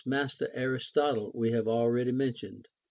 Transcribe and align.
487 0.03 0.25
master 0.49 0.59
Aristotle 0.59 1.31
we 1.35 1.51
have 1.51 1.67
already 1.67 2.11
mentioned. 2.11 2.67